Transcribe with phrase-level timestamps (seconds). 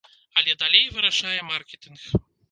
[0.39, 2.01] Але далей вырашае маркетынг.